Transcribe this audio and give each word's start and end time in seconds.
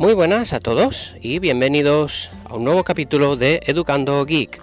Muy 0.00 0.14
buenas 0.14 0.54
a 0.54 0.60
todos 0.60 1.14
y 1.20 1.40
bienvenidos 1.40 2.30
a 2.46 2.54
un 2.54 2.64
nuevo 2.64 2.84
capítulo 2.84 3.36
de 3.36 3.60
Educando 3.66 4.24
Geek. 4.24 4.58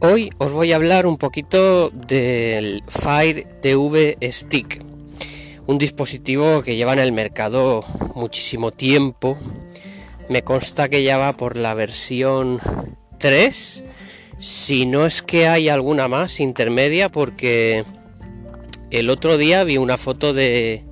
Hoy 0.00 0.30
os 0.36 0.52
voy 0.52 0.74
a 0.74 0.76
hablar 0.76 1.06
un 1.06 1.16
poquito 1.16 1.88
del 1.88 2.82
Fire 2.86 3.46
TV 3.62 4.18
Stick, 4.30 4.84
un 5.66 5.78
dispositivo 5.78 6.60
que 6.60 6.76
lleva 6.76 6.92
en 6.92 6.98
el 6.98 7.12
mercado 7.12 7.82
muchísimo 8.14 8.70
tiempo. 8.70 9.38
Me 10.28 10.42
consta 10.42 10.90
que 10.90 11.02
ya 11.02 11.16
va 11.16 11.32
por 11.32 11.56
la 11.56 11.72
versión 11.72 12.60
3, 13.16 13.84
si 14.40 14.86
no 14.86 15.06
es 15.06 15.22
que 15.22 15.46
hay 15.46 15.68
alguna 15.68 16.08
más 16.08 16.40
intermedia, 16.40 17.10
porque 17.10 17.84
el 18.90 19.10
otro 19.10 19.36
día 19.36 19.62
vi 19.64 19.76
una 19.76 19.96
foto 19.98 20.32
de 20.32 20.82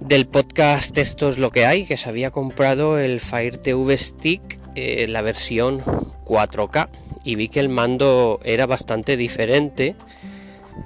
del 0.00 0.26
podcast 0.26 0.96
Esto 0.98 1.28
es 1.28 1.38
lo 1.38 1.50
que 1.50 1.66
hay, 1.66 1.84
que 1.84 1.96
se 1.96 2.08
había 2.08 2.30
comprado 2.30 2.98
el 2.98 3.20
Fire 3.20 3.58
TV 3.58 3.96
Stick, 3.98 4.58
eh, 4.74 5.06
la 5.08 5.22
versión 5.22 5.82
4K 6.24 6.88
y 7.24 7.34
vi 7.34 7.48
que 7.48 7.60
el 7.60 7.68
mando 7.68 8.40
era 8.44 8.66
bastante 8.66 9.16
diferente, 9.16 9.96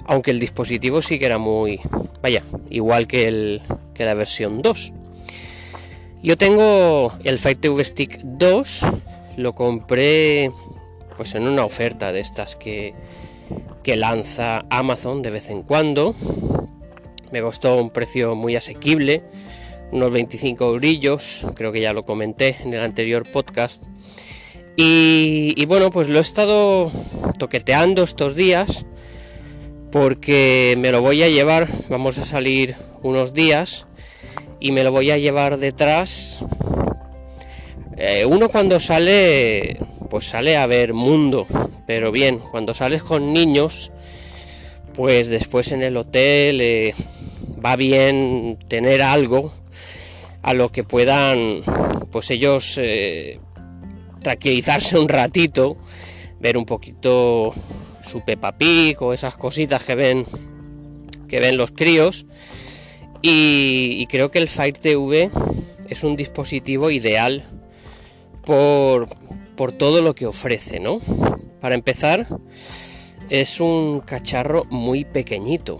aunque 0.05 0.31
el 0.31 0.39
dispositivo 0.39 1.01
sí 1.01 1.19
que 1.19 1.27
era 1.27 1.37
muy, 1.37 1.79
vaya, 2.21 2.43
igual 2.69 3.07
que, 3.07 3.27
el, 3.27 3.61
que 3.93 4.05
la 4.05 4.15
versión 4.15 4.61
2. 4.61 4.91
Yo 6.23 6.37
tengo 6.37 7.13
el 7.23 7.37
Fire 7.37 7.57
TV 7.57 7.83
Stick 7.83 8.19
2, 8.23 8.81
lo 9.37 9.53
compré 9.53 10.51
pues 11.17 11.35
en 11.35 11.47
una 11.47 11.65
oferta 11.65 12.11
de 12.11 12.19
estas 12.19 12.55
que, 12.55 12.93
que 13.83 13.95
lanza 13.95 14.65
Amazon 14.69 15.21
de 15.21 15.29
vez 15.29 15.49
en 15.49 15.63
cuando. 15.63 16.15
Me 17.31 17.41
costó 17.41 17.77
un 17.77 17.91
precio 17.91 18.35
muy 18.35 18.55
asequible, 18.55 19.23
unos 19.91 20.11
25 20.11 20.73
brillos, 20.73 21.45
creo 21.55 21.71
que 21.71 21.81
ya 21.81 21.93
lo 21.93 22.03
comenté 22.05 22.57
en 22.63 22.73
el 22.73 22.81
anterior 22.81 23.23
podcast. 23.29 23.85
Y, 24.75 25.65
bueno, 25.65 25.91
pues 25.91 26.07
lo 26.07 26.17
he 26.17 26.21
estado 26.21 26.91
toqueteando 27.37 28.03
estos 28.03 28.35
días 28.35 28.85
porque 29.91 30.75
me 30.77 30.91
lo 30.91 31.01
voy 31.01 31.21
a 31.21 31.27
llevar, 31.27 31.67
vamos 31.89 32.17
a 32.17 32.25
salir 32.25 32.75
unos 33.03 33.33
días 33.33 33.85
y 34.59 34.71
me 34.71 34.83
lo 34.83 34.91
voy 34.91 35.11
a 35.11 35.17
llevar 35.17 35.57
detrás. 35.57 36.39
Eh, 37.97 38.25
uno 38.25 38.49
cuando 38.49 38.79
sale, 38.79 39.77
pues 40.11 40.25
sale 40.25 40.57
a 40.57 40.67
ver 40.67 40.93
mundo, 40.93 41.47
pero 41.87 42.11
bien, 42.11 42.39
cuando 42.39 42.73
sales 42.73 43.01
con 43.01 43.31
niños, 43.31 43.93
pues 44.93 45.29
después 45.29 45.71
en 45.71 45.83
el 45.83 45.95
hotel 45.95 46.59
eh, 46.59 46.93
va 47.65 47.77
bien 47.77 48.59
tener 48.67 49.03
algo 49.03 49.53
a 50.41 50.53
lo 50.53 50.69
que 50.69 50.83
puedan, 50.83 51.61
pues 52.11 52.29
ellos 52.29 52.77
eh, 52.77 53.39
tranquilizarse 54.21 54.99
un 54.99 55.07
ratito, 55.07 55.77
ver 56.41 56.57
un 56.57 56.65
poquito 56.65 57.53
su 58.05 58.19
Peppa 58.25 58.57
Pig 58.57 58.97
esas 59.13 59.37
cositas 59.37 59.81
que 59.81 59.95
ven 59.95 60.25
que 61.29 61.39
ven 61.39 61.55
los 61.55 61.71
críos. 61.71 62.25
Y, 63.21 64.05
creo 64.07 64.29
que 64.29 64.39
el 64.39 64.49
Fire 64.49 64.77
TV 64.77 65.31
es 65.87 66.03
un 66.03 66.17
dispositivo 66.17 66.91
ideal 66.91 67.45
por, 68.43 69.07
por 69.55 69.71
todo 69.71 70.01
lo 70.01 70.15
que 70.15 70.25
ofrece, 70.25 70.79
¿no? 70.79 70.99
Para 71.59 71.75
empezar, 71.75 72.27
es 73.29 73.59
un 73.59 73.99
cacharro 74.01 74.65
muy 74.69 75.05
pequeñito, 75.05 75.79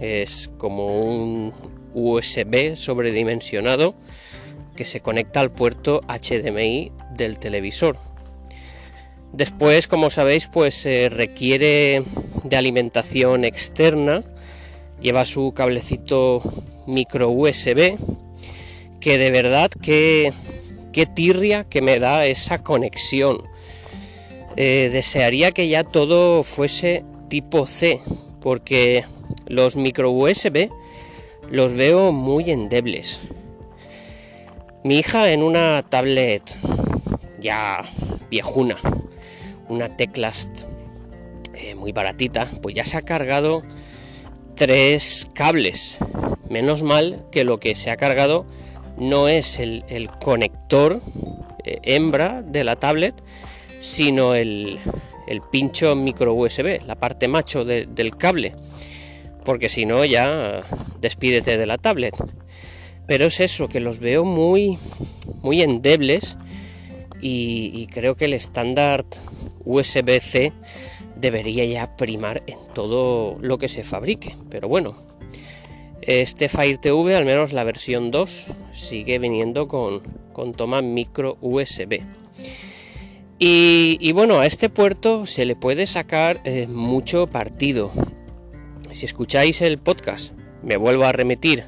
es 0.00 0.50
como 0.58 0.86
un 0.86 1.52
USB 1.94 2.76
sobredimensionado 2.76 3.94
que 4.76 4.84
se 4.84 5.00
conecta 5.00 5.40
al 5.40 5.50
puerto 5.50 6.02
HDMI 6.06 6.92
del 7.16 7.38
televisor. 7.38 7.96
Después, 9.32 9.88
como 9.88 10.10
sabéis, 10.10 10.46
pues 10.46 10.84
requiere 10.84 12.02
de 12.44 12.56
alimentación 12.56 13.44
externa. 13.44 14.22
Lleva 15.00 15.24
su 15.24 15.52
cablecito 15.54 16.42
micro 16.86 17.30
USB. 17.30 17.96
Que 19.00 19.18
de 19.18 19.30
verdad 19.30 19.70
que, 19.70 20.32
qué 20.96 21.04
tirria 21.04 21.64
que 21.64 21.82
me 21.82 21.98
da 21.98 22.24
esa 22.24 22.62
conexión. 22.62 23.46
Eh, 24.56 24.88
desearía 24.90 25.52
que 25.52 25.68
ya 25.68 25.84
todo 25.84 26.42
fuese 26.42 27.04
tipo 27.28 27.66
C. 27.66 28.00
Porque 28.40 29.04
los 29.44 29.76
micro 29.76 30.10
USB 30.10 30.70
los 31.50 31.74
veo 31.74 32.12
muy 32.12 32.50
endebles. 32.50 33.20
Mi 34.84 35.00
hija 35.00 35.30
en 35.32 35.42
una 35.42 35.84
tablet 35.86 36.42
ya 37.40 37.84
viejuna, 38.30 38.76
una 39.68 39.98
Teclast 39.98 40.62
eh, 41.52 41.74
muy 41.74 41.92
baratita, 41.92 42.48
pues 42.62 42.74
ya 42.74 42.86
se 42.86 42.96
ha 42.96 43.02
cargado 43.02 43.64
tres 44.54 45.28
cables. 45.34 45.98
Menos 46.48 46.82
mal 46.82 47.26
que 47.30 47.44
lo 47.44 47.60
que 47.60 47.74
se 47.74 47.90
ha 47.90 47.98
cargado 47.98 48.46
no 48.96 49.28
es 49.28 49.58
el, 49.58 50.10
conector 50.22 51.00
eh, 51.64 51.78
hembra 51.82 52.42
de 52.42 52.64
la 52.64 52.76
tablet, 52.76 53.14
sino 53.80 54.34
el, 54.34 54.78
pincho 55.50 55.94
micro 55.96 56.34
USB, 56.34 56.82
la 56.86 56.94
parte 56.94 57.28
macho 57.28 57.64
del 57.64 58.16
cable. 58.16 58.54
Porque 59.44 59.68
si 59.68 59.86
no, 59.86 60.04
ya 60.04 60.62
despídete 61.00 61.56
de 61.56 61.66
la 61.66 61.78
tablet. 61.78 62.14
Pero 63.06 63.26
es 63.26 63.40
eso, 63.40 63.68
que 63.68 63.80
los 63.80 64.00
veo 64.00 64.24
muy, 64.24 64.78
muy 65.42 65.62
endebles 65.62 66.36
y, 67.20 67.86
creo 67.88 68.16
que 68.16 68.26
el 68.26 68.34
estándar 68.34 69.04
USB-C 69.64 70.52
debería 71.16 71.64
ya 71.64 71.96
primar 71.96 72.42
en 72.46 72.58
todo 72.74 73.38
lo 73.40 73.58
que 73.58 73.68
se 73.68 73.84
fabrique. 73.84 74.36
Pero 74.50 74.68
bueno, 74.68 74.96
este 76.06 76.48
Fire 76.48 76.78
TV, 76.78 77.16
al 77.16 77.24
menos 77.24 77.52
la 77.52 77.64
versión 77.64 78.10
2, 78.10 78.46
sigue 78.72 79.18
viniendo 79.18 79.66
con, 79.66 80.02
toma 80.54 80.80
micro 80.80 81.36
USB. 81.40 82.00
Y, 83.38 84.12
bueno, 84.12 84.38
a 84.38 84.46
este 84.46 84.68
puerto 84.68 85.26
se 85.26 85.44
le 85.44 85.56
puede 85.56 85.86
sacar 85.86 86.40
eh, 86.44 86.66
mucho 86.68 87.26
partido. 87.26 87.90
Si 88.92 89.04
escucháis 89.04 89.60
el 89.60 89.78
podcast, 89.78 90.32
me 90.62 90.76
vuelvo 90.76 91.04
a 91.04 91.12
remitir 91.12 91.64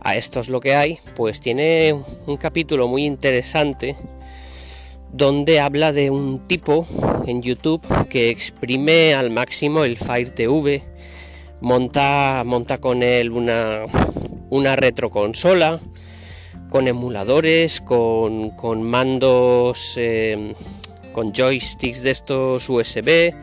a 0.00 0.16
esto 0.16 0.40
es 0.40 0.48
lo 0.48 0.60
que 0.60 0.74
hay, 0.74 0.98
pues 1.14 1.40
tiene 1.40 1.94
un 2.26 2.36
capítulo 2.36 2.88
muy 2.88 3.04
interesante 3.04 3.96
donde 5.12 5.60
habla 5.60 5.92
de 5.92 6.10
un 6.10 6.46
tipo 6.46 6.86
en 7.26 7.42
YouTube 7.42 7.82
que 8.08 8.30
exprime 8.30 9.14
al 9.14 9.30
máximo 9.30 9.84
el 9.84 9.96
Fire 9.96 10.30
TV, 10.30 10.82
monta, 11.60 12.42
monta 12.44 12.78
con 12.78 13.02
él 13.02 13.30
una, 13.30 13.84
una 14.50 14.76
retroconsola, 14.76 15.80
con 16.70 16.88
emuladores, 16.88 17.80
con, 17.80 18.82
mandos, 18.82 19.94
em, 19.96 20.54
con 21.12 21.32
joysticks 21.32 22.02
de 22.02 22.10
estos 22.10 22.68
USB, 22.68 23.34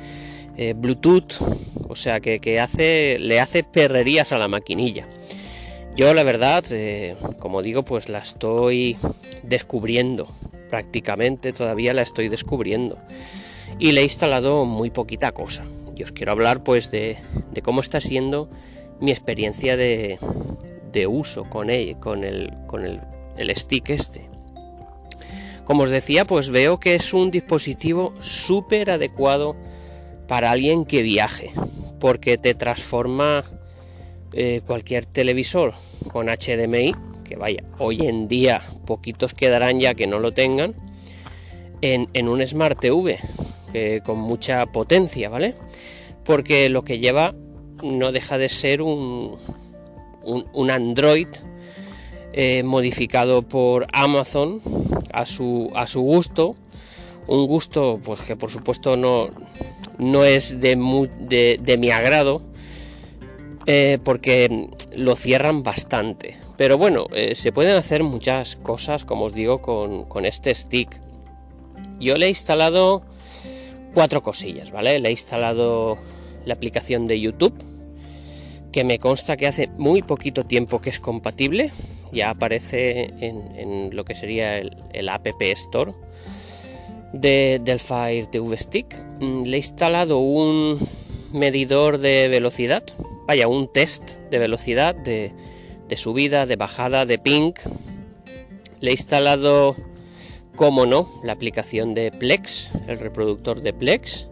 eh, 0.57 0.74
Bluetooth, 0.75 1.34
o 1.88 1.96
sea 1.96 2.19
que, 2.19 2.59
hace, 2.59 3.18
le 3.19 3.40
hace 3.40 3.63
perrerías 3.63 4.31
a 4.31 4.38
la 4.38 4.47
maquinilla. 4.47 5.07
Yo 5.95 6.13
la 6.13 6.24
verdad, 6.24 6.63
eh, 6.72 7.16
como 7.40 7.62
digo, 7.62 7.84
pues 7.84 8.09
la 8.09 8.19
estoy 8.19 8.97
descubriendo 9.44 10.28
prácticamente 10.74 11.53
todavía 11.53 11.94
la 11.94 12.01
estoy 12.01 12.30
descubriendo 12.30 12.98
y 13.77 13.92
le 13.92 14.01
he 14.01 14.04
instalado 14.06 14.65
muy 14.65 14.89
poquita 14.89 15.31
cosa. 15.31 15.63
Y 15.95 16.04
os 16.04 16.12
quiero 16.12 16.31
hablar 16.31 16.63
pues 16.63 16.92
de, 16.92 17.18
cómo 17.63 17.81
está 17.81 18.01
siendo 18.01 18.50
mi 19.00 19.12
experiencia 19.12 19.78
de, 19.78 20.19
uso 21.07 21.50
con, 21.50 21.69
él, 21.69 21.98
con, 22.00 22.24
el, 22.24 22.54
con 22.68 22.86
el, 22.86 23.01
el 23.38 23.56
stick 23.56 23.90
este. 23.90 24.30
Como 25.66 25.84
os 25.84 25.90
decía, 25.90 26.25
pues 26.25 26.50
veo 26.50 26.80
que 26.80 26.95
es 26.95 27.13
un 27.13 27.31
dispositivo 27.31 28.13
súper 28.19 28.92
adecuado 28.92 29.56
para 30.28 30.51
alguien 30.51 30.86
que 30.86 31.01
viaje, 31.01 31.51
porque 32.00 32.38
te 32.38 32.54
transforma 32.54 33.46
eh, 34.34 34.62
cualquier 34.66 35.06
televisor 35.06 35.74
con 36.12 36.28
HDMI 36.28 36.96
que 37.24 37.36
vaya, 37.36 37.63
hoy 37.80 38.01
en 38.07 38.28
día 38.28 38.62
poquitos 38.86 39.34
quedarán 39.34 39.80
ya 39.80 39.94
que 39.94 40.07
no 40.07 40.19
lo 40.19 40.34
tengan, 40.34 40.75
en, 41.81 42.28
un 42.28 42.46
Smart 42.46 42.80
TV 42.80 43.19
con 44.06 44.20
mucha 44.20 44.66
potencia, 44.68 45.30
¿vale? 45.30 45.56
Porque 46.24 46.70
lo 46.70 46.84
que 46.84 47.00
lleva 47.00 47.34
no 47.84 48.12
deja 48.12 48.38
de 48.38 48.50
ser 48.50 48.81
un, 48.81 49.38
un, 50.24 50.72
Android 50.72 51.28
eh, 52.31 52.64
modificado 52.64 53.42
por 53.42 53.88
Amazon 53.92 54.62
a 55.12 55.25
su, 55.25 55.72
a 55.75 55.88
su 55.88 56.02
gusto, 56.02 56.56
Un 57.25 57.48
gusto, 57.48 58.00
pues 58.04 58.20
que 58.22 58.36
por 58.36 58.52
supuesto 58.52 58.98
no, 58.98 59.30
no 59.98 60.25
es 60.25 60.60
de, 60.60 60.75
de, 61.62 61.78
mi 61.78 61.90
agrado, 61.90 62.42
eh, 63.66 63.98
porque 64.04 64.70
lo 64.94 65.16
cierran 65.16 65.64
bastante. 65.64 66.36
Pero 66.58 66.78
bueno, 66.78 67.08
eh, 67.14 67.36
se 67.36 67.54
pueden 67.54 67.78
hacer 67.78 68.04
muchas 68.04 68.58
cosas, 68.58 69.06
como 69.06 69.25
os 69.25 69.34
digo, 69.34 69.62
con, 69.62 70.04
con 70.06 70.25
este 70.25 70.54
stick. 70.54 71.00
Yo 72.00 72.18
le 72.18 72.25
he 72.25 72.30
instalado 72.30 73.04
cuatro 73.94 74.24
cosillas, 74.24 74.72
¿vale? 74.72 75.00
Le 75.00 75.10
he 75.10 75.12
instalado 75.12 75.98
la 76.45 76.54
aplicación 76.54 77.07
de 77.07 77.19
YouTube, 77.19 77.54
que 78.72 78.84
me 78.84 79.00
consta 79.00 79.38
que 79.38 79.48
hace 79.48 79.69
muy 79.78 80.01
poquito 80.01 80.45
tiempo 80.45 80.81
que 80.81 80.90
es 80.90 81.00
compatible, 81.00 81.72
ya 82.12 82.30
aparece 82.30 83.13
en, 83.19 83.95
lo 83.95 84.06
que 84.06 84.16
sería 84.16 84.57
el, 84.57 85.10
App 85.10 85.28
Store 85.42 85.94
de, 87.13 87.62
del 87.63 87.80
Fire 87.80 88.28
TV 88.28 88.57
Stick. 88.57 88.95
Mm, 89.19 89.44
le 89.44 89.56
he 89.56 89.57
instalado 89.57 90.19
un 90.19 90.80
medidor 91.31 91.98
de 91.98 92.28
velocidad, 92.30 92.84
vaya, 93.28 93.48
un 93.48 93.72
test 93.72 94.18
de 94.30 94.39
velocidad, 94.39 94.96
de, 94.96 95.31
de 95.88 95.98
subida, 95.98 96.46
de 96.46 96.56
bajada, 96.56 97.06
de 97.06 97.18
ping. 97.18 97.54
Le 98.80 98.89
he 98.89 98.94
instalado, 98.94 99.75
como 100.55 100.85
no, 100.85 101.09
la 101.23 101.33
aplicación 101.33 101.94
de 101.94 102.11
Plex, 102.11 102.71
el 102.88 103.00
reproductor 103.00 103.61
de 103.61 103.73
Plex. 103.73 104.27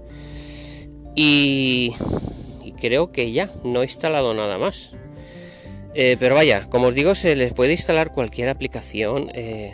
Y, 1.15 1.93
creo 2.79 3.11
que 3.11 3.31
ya, 3.31 3.51
no 3.63 3.81
he 3.81 3.85
instalado 3.85 4.33
nada 4.33 4.57
más. 4.57 4.91
Eh, 5.93 6.15
pero 6.19 6.35
vaya, 6.35 6.67
como 6.69 6.87
os 6.87 6.95
digo, 6.95 7.15
se 7.15 7.35
les 7.35 7.53
puede 7.53 7.73
instalar 7.73 8.11
cualquier 8.11 8.49
aplicación 8.49 9.29
eh, 9.33 9.73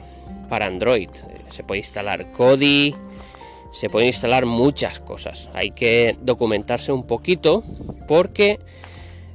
para 0.49 0.65
Android. 0.65 1.09
Se 1.49 1.63
puede 1.63 1.79
instalar 1.79 2.31
Kodi, 2.31 2.95
se 3.71 3.89
pueden 3.89 4.07
instalar 4.07 4.45
muchas 4.45 4.99
cosas. 4.99 5.49
Hay 5.53 5.71
que 5.71 6.17
documentarse 6.21 6.91
un 6.91 7.05
poquito 7.05 7.63
porque 8.07 8.59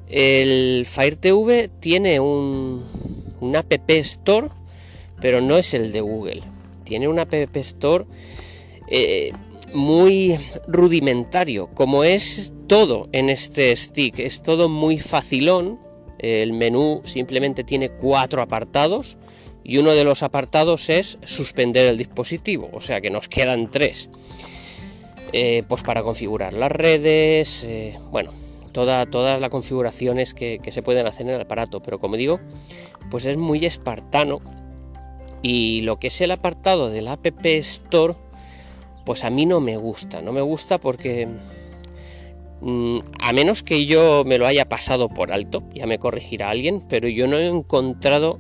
el 0.09 0.85
Fire 0.87 1.17
TV 1.17 1.71
tiene 1.81 2.21
un 2.21 2.85
App 3.57 3.73
Store, 3.89 4.49
pero 5.21 5.41
no 5.41 5.57
es 5.57 5.73
el 5.73 5.93
de 5.93 6.01
Google. 6.01 6.52
Tiene 6.85 7.09
un 7.09 7.19
App 7.19 7.33
Store 7.57 8.05
eh, 8.89 9.33
muy 9.75 10.39
rudimentario, 10.67 11.69
como 11.75 12.05
es 12.05 12.53
todo 12.67 13.09
en 13.13 13.31
este 13.31 13.75
stick, 13.77 14.19
es 14.19 14.43
todo 14.43 14.69
muy 14.69 14.99
facilón. 14.99 15.81
El 16.19 16.53
menú 16.53 17.03
simplemente 17.05 17.65
tiene 17.65 17.91
cuatro 17.91 18.43
apartados 18.43 19.17
y 19.65 19.79
uno 19.79 19.91
de 19.93 20.05
los 20.05 20.23
apartados 20.23 20.89
es 20.89 21.19
suspender 21.25 21.87
el 21.87 21.99
dispositivo, 21.99 22.71
o 22.73 22.81
sea 22.81 23.01
que 23.01 23.11
nos 23.11 23.29
quedan 23.29 23.71
tres. 23.71 24.11
Eh, 25.33 25.63
pues 25.67 25.83
para 25.83 26.03
configurar 26.03 26.53
las 26.53 26.71
redes, 26.71 27.65
eh, 27.65 27.99
bueno, 28.11 28.31
toda, 28.73 29.07
todas 29.07 29.41
las 29.41 29.51
configuraciones 29.51 30.35
que, 30.35 30.59
que, 30.63 30.71
se 30.73 30.83
pueden 30.83 31.07
hacer 31.07 31.27
en 31.27 31.35
el 31.35 31.41
aparato, 31.41 31.81
pero 31.81 31.99
como 31.99 32.17
digo, 32.17 32.39
pues 33.11 33.25
es 33.25 33.39
muy 33.39 33.65
espartano 33.65 34.43
y 35.43 35.83
lo 35.83 35.99
que 35.99 36.07
es 36.07 36.21
el 36.21 36.31
apartado 36.31 36.91
del 36.91 37.09
App 37.09 37.27
Store 37.45 38.15
pues 39.05 39.25
a 39.25 39.31
mí 39.31 39.47
no 39.47 39.61
me 39.61 39.77
gusta, 39.77 40.21
no 40.23 40.33
me 40.33 40.41
gusta 40.41 40.79
porque 40.79 41.29
mm, 42.61 42.99
a 43.21 43.33
menos 43.33 43.63
que 43.63 43.87
yo 43.87 44.23
me 44.25 44.39
lo 44.39 44.47
haya 44.47 44.69
pasado 44.69 45.09
por 45.09 45.33
alto, 45.33 45.63
ya 45.75 45.87
me 45.87 45.99
corregirá 45.99 46.51
alguien, 46.51 46.83
pero 46.89 47.09
yo 47.09 47.27
no 47.27 47.39
he 47.39 47.49
encontrado 47.49 48.39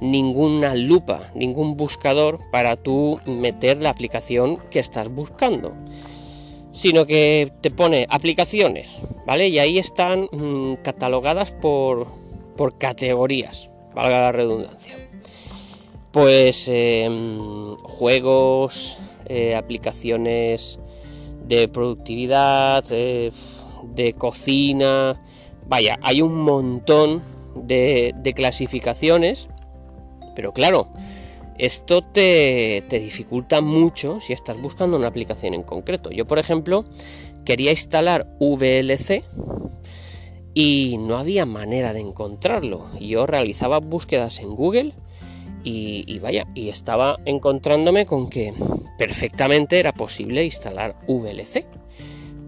ninguna 0.00 0.74
lupa, 0.74 1.30
ningún 1.34 1.76
buscador 1.76 2.40
para 2.50 2.76
tú 2.76 3.20
meter 3.24 3.80
la 3.80 3.90
aplicación 3.90 4.56
que 4.70 4.80
estás 4.80 5.08
buscando. 5.08 5.74
Sino 6.72 7.06
que 7.06 7.52
te 7.60 7.70
pone 7.70 8.06
aplicaciones, 8.08 8.88
¿vale? 9.26 9.48
Y 9.48 9.58
ahí 9.58 9.78
están 9.78 10.26
mm, 10.32 10.76
catalogadas 10.82 11.52
por, 11.52 12.06
por 12.56 12.78
categorías, 12.78 13.70
valga 13.94 14.22
la 14.22 14.32
redundancia. 14.32 15.01
Pues 16.12 16.68
em, 16.68 17.74
juegos, 17.76 18.98
eh, 19.26 19.56
aplicaciones 19.56 20.78
de 21.46 21.68
productividad, 21.68 22.84
de 22.84 24.14
cocina, 24.16 25.20
vaya, 25.66 25.98
hay 26.02 26.20
un 26.22 26.36
montón 26.38 27.22
de, 27.54 28.32
clasificaciones, 28.36 29.48
pero 30.34 30.52
claro, 30.52 30.88
esto 31.58 32.02
te, 32.02 32.84
te, 32.88 33.00
dificulta 33.00 33.60
mucho 33.60 34.20
si 34.20 34.32
estás 34.32 34.60
buscando 34.60 34.96
una 34.96 35.08
aplicación 35.08 35.54
en 35.54 35.62
concreto. 35.62 36.10
Yo, 36.10 36.26
por 36.26 36.38
ejemplo, 36.38 36.84
quería 37.44 37.70
instalar 37.70 38.26
VLC 38.40 39.24
y 40.54 40.96
no 40.98 41.16
había 41.16 41.46
manera 41.46 41.92
de 41.92 42.00
encontrarlo. 42.00 42.86
Yo 43.00 43.26
realizaba 43.26 43.80
búsquedas 43.80 44.40
en 44.40 44.54
Google 44.54 44.94
y, 45.64 46.18
vaya, 46.18 46.46
y 46.54 46.68
estaba 46.68 47.18
encontrándome 47.24 48.06
con 48.06 48.28
que 48.28 48.52
perfectamente 48.98 49.78
era 49.78 49.92
posible 49.92 50.44
instalar 50.44 50.96
VLC. 51.06 51.66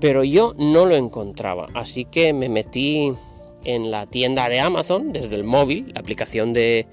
Pero 0.00 0.24
yo 0.24 0.54
no 0.56 0.86
lo 0.86 0.96
encontraba, 0.96 1.68
así 1.74 2.04
que 2.04 2.32
me 2.32 2.48
metí 2.48 3.12
en 3.64 3.90
la 3.90 4.06
tienda 4.06 4.48
de 4.48 4.60
Amazon 4.60 5.12
desde 5.12 5.36
el 5.36 5.44
móvil, 5.44 5.92
la 5.94 6.00
aplicación 6.00 6.52
de, 6.52 6.86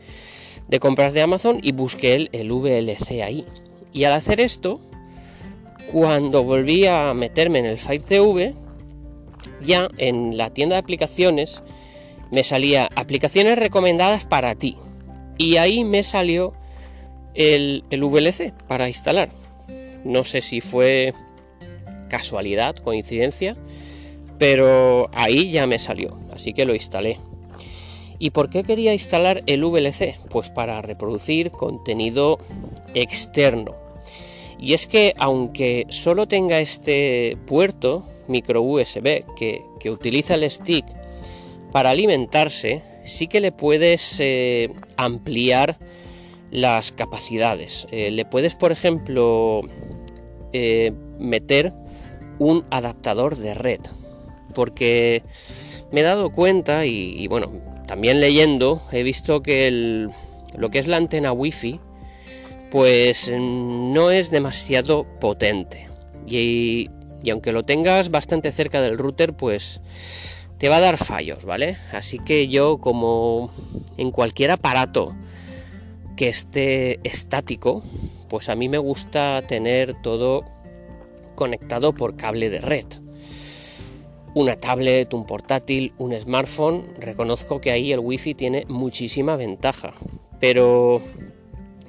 compras 0.79 1.13
de 1.13 1.21
Amazon, 1.21 1.59
y 1.61 1.71
busqué 1.71 2.15
el, 2.15 2.29
el 2.31 2.51
VLC 2.51 3.21
ahí. 3.21 3.45
Y 3.91 4.05
al 4.05 4.13
hacer 4.13 4.39
esto, 4.39 4.79
cuando 5.91 6.43
volví 6.43 6.85
a 6.85 7.13
meterme 7.13 7.59
en 7.59 7.65
el 7.65 7.79
Fire 7.79 8.03
TV, 8.03 8.53
ya 9.65 9.89
en 9.97 10.37
la 10.37 10.51
tienda 10.51 10.75
de 10.75 10.79
aplicaciones 10.81 11.61
me 12.31 12.43
salía 12.45 12.87
aplicaciones 12.95 13.57
recomendadas 13.57 14.23
para 14.25 14.55
ti 14.55 14.77
y 15.41 15.57
ahí 15.57 15.83
me 15.83 16.03
salió 16.03 16.53
el, 17.33 17.83
VLC 17.89 18.53
para 18.67 18.87
instalar. 18.87 19.29
No 20.03 20.23
sé 20.23 20.41
si 20.41 20.61
fue 20.61 21.15
casualidad, 22.09 22.75
coincidencia, 22.75 23.57
pero 24.37 25.09
ahí 25.13 25.51
ya 25.51 25.65
me 25.65 25.79
salió, 25.79 26.15
así 26.31 26.53
que 26.53 26.65
lo 26.65 26.75
instalé. 26.75 27.17
¿Y 28.19 28.29
por 28.29 28.51
qué 28.51 28.63
quería 28.63 28.93
instalar 28.93 29.41
el 29.47 29.63
VLC? 29.65 30.15
Pues 30.29 30.49
para 30.49 30.79
reproducir 30.83 31.49
contenido 31.49 32.37
externo. 32.93 33.75
Y 34.59 34.75
es 34.75 34.85
que 34.85 35.15
aunque 35.17 35.87
solo 35.89 36.27
tenga 36.27 36.59
este 36.59 37.35
puerto 37.47 38.05
micro 38.27 38.61
USB 38.61 39.25
que, 39.35 39.63
que 39.79 39.89
utiliza 39.89 40.35
el 40.35 40.47
stick 40.51 40.85
para 41.71 41.89
alimentarse, 41.89 42.90
sí 43.11 43.27
que 43.27 43.41
le 43.41 43.51
puedes 43.51 44.19
eh, 44.19 44.69
ampliar 44.95 45.77
las 46.49 46.91
capacidades. 46.91 47.85
Eh, 47.91 48.09
le 48.09 48.25
puedes, 48.25 48.55
por 48.55 48.71
ejemplo, 48.71 49.61
eh, 50.53 50.93
meter 51.19 51.73
un 52.39 52.65
adaptador 52.71 53.35
de 53.35 53.53
red. 53.53 53.81
Porque 54.53 55.23
me 55.91 56.01
he 56.01 56.03
dado 56.03 56.31
cuenta 56.31 56.85
y, 56.85 57.27
bueno, 57.27 57.51
también 57.85 58.21
leyendo 58.21 58.81
he 58.91 59.03
visto 59.03 59.43
que 59.43 60.07
lo 60.55 60.69
que 60.69 60.79
es 60.79 60.87
la 60.87 60.97
antena 60.97 61.33
wifi 61.33 61.79
pues 62.69 63.29
no 63.37 64.11
es 64.11 64.31
demasiado 64.31 65.05
potente. 65.19 65.87
y 66.25 66.89
aunque 67.29 67.51
lo 67.51 67.63
tengas 67.63 68.09
bastante 68.09 68.51
cerca 68.51 68.81
del 68.81 68.97
router, 68.97 69.33
pues 69.33 69.81
te 70.61 70.69
va 70.69 70.75
a 70.75 70.79
dar 70.79 70.97
fallos, 70.97 71.43
¿vale? 71.43 71.75
Así 71.91 72.19
que 72.19 72.47
yo 72.47 72.77
como 72.77 73.49
en 73.97 74.11
cualquier 74.11 74.51
aparato 74.51 75.15
que 76.15 76.29
esté 76.29 76.99
estático, 77.03 77.81
pues 78.29 78.47
a 78.47 78.53
mí 78.53 78.69
me 78.69 78.77
gusta 78.77 79.41
tener 79.47 79.99
todo 80.03 80.45
conectado 81.33 81.93
por 81.93 82.15
cable 82.15 82.51
de 82.51 82.61
red. 82.61 82.85
Una 84.35 84.55
tablet, 84.55 85.11
un 85.15 85.25
portátil, 85.25 85.95
un 85.97 86.13
smartphone, 86.13 86.93
reconozco 86.99 87.59
que 87.59 87.71
ahí 87.71 87.91
el 87.91 87.99
wifi 87.99 88.35
tiene 88.35 88.65
muchísima 88.69 89.37
ventaja, 89.37 89.93
pero 90.39 91.01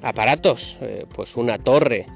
aparatos, 0.01 0.79
eh, 0.81 1.05
pues 1.13 1.37
una 1.37 1.59
torre, 1.59 2.07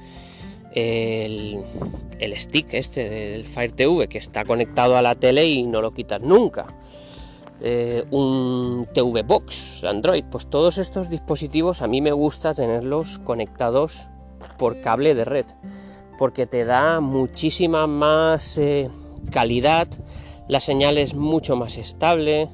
el, 0.78 2.34
stick 2.36 2.74
este 2.74 3.10
del 3.10 3.46
Fire 3.46 3.72
TV 3.72 4.08
que 4.08 4.18
está 4.18 4.46
conectado 4.46 4.98
a 4.98 5.02
la 5.02 5.16
tele 5.16 5.48
y 5.48 5.64
no 5.64 5.82
lo 5.82 5.94
quitas 5.94 6.22
nunca. 6.22 6.68
Eh, 7.60 8.06
un 8.12 8.88
TV 8.94 9.24
Box 9.24 9.84
Android, 9.84 10.24
pues 10.30 10.48
todos 10.48 10.78
estos 10.78 11.10
dispositivos 11.10 11.82
a 11.82 11.88
mí 11.88 12.02
me 12.02 12.12
gusta 12.12 12.54
tenerlos 12.54 13.18
conectados 13.20 14.08
por 14.60 14.80
cable 14.82 15.16
de 15.16 15.26
red 15.26 15.46
porque 16.18 16.46
te 16.48 16.66
da 16.66 17.00
muchísima 17.00 17.88
más 17.88 18.58
eh, 18.58 18.90
calidad, 19.32 19.88
la 20.48 20.60
señal 20.60 20.98
es 20.98 21.14
mucho 21.14 21.56
más 21.56 21.78
estable, 21.78 22.50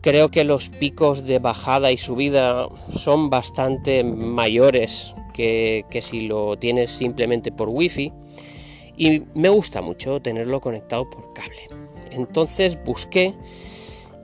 creo 0.00 0.30
que 0.30 0.44
los 0.44 0.68
picos 0.70 1.24
de 1.24 1.38
bajada 1.38 1.92
y 1.92 1.98
subida 1.98 2.68
son 2.90 3.30
bastante 3.30 4.04
mayores 4.04 5.14
que, 5.38 6.02
si 6.02 6.22
lo 6.22 6.58
tienes 6.58 6.90
simplemente 6.90 7.52
por 7.52 7.68
wifi 7.68 8.12
y 8.96 9.22
me 9.34 9.48
gusta 9.48 9.80
mucho 9.80 10.20
tenerlo 10.20 10.60
conectado 10.60 11.08
por 11.08 11.32
cable. 11.32 11.68
Entonces 12.10 12.76
busqué 12.84 13.34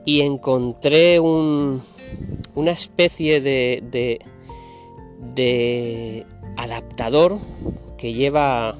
y 0.03 0.21
encontré 0.21 1.19
un, 1.19 1.81
una 2.55 2.71
especie 2.71 3.39
de, 3.39 3.81
de, 3.89 4.19
de 5.33 6.25
adaptador 6.57 7.39
que 7.97 8.13
lleva 8.13 8.77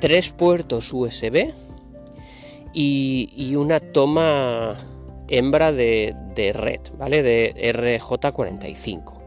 tres 0.00 0.30
puertos 0.30 0.92
USB 0.92 1.52
y, 2.72 3.56
una 3.56 3.80
toma 3.80 4.76
hembra 5.26 5.72
de, 5.72 6.14
red, 6.54 6.80
¿vale? 6.96 7.22
De 7.22 7.54
RJ45. 7.74 9.17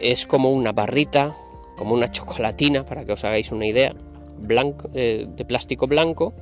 Es 0.00 0.26
como 0.26 0.50
una 0.50 0.72
barrita, 0.72 1.36
como 1.76 1.94
una 1.94 2.10
chocolatina, 2.10 2.84
para 2.84 3.04
que 3.04 3.12
os 3.12 3.24
hagáis 3.24 3.52
una 3.52 3.66
idea, 3.66 3.94
blanco, 4.38 4.90
eh, 4.94 5.26
de 5.28 5.44
plástico 5.44 5.86
blanco. 5.86 6.34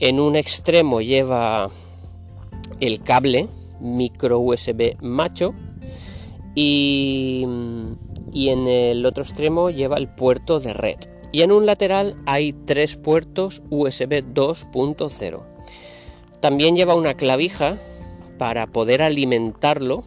En 0.00 0.20
un 0.20 0.36
extremo 0.36 1.00
lleva 1.00 1.70
el 2.80 3.02
cable 3.02 3.48
micro 3.80 4.38
USB 4.38 4.96
macho 5.00 5.54
y, 6.54 7.46
y 8.32 8.48
en 8.48 8.66
el 8.66 9.04
otro 9.06 9.22
extremo 9.22 9.70
lleva 9.70 9.96
el 9.96 10.08
puerto 10.08 10.60
de 10.60 10.72
red 10.72 10.98
y 11.32 11.40
en 11.40 11.50
un 11.50 11.64
lateral 11.66 12.16
hay 12.26 12.52
tres 12.52 12.96
puertos 12.96 13.62
USB 13.70 14.22
2.0. 14.34 15.40
También 16.40 16.76
lleva 16.76 16.94
una 16.94 17.14
clavija 17.14 17.78
para 18.38 18.66
poder 18.66 19.00
alimentarlo 19.00 20.04